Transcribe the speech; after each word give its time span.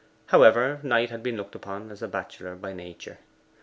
However, 0.29 0.79
Knight 0.81 1.11
had 1.11 1.21
been 1.21 1.37
looked 1.37 1.53
upon 1.53 1.91
as 1.91 2.01
a 2.01 2.07
bachelor 2.07 2.55
by 2.55 2.73
nature. 2.73 3.19